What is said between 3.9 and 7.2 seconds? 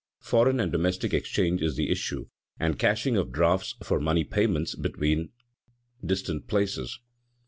money payments between distant places.